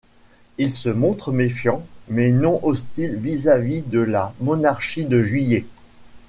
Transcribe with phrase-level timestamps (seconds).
[0.57, 5.67] Il se montre méfiant mais non hostile vis-à-vis de la Monarchie de Juillet.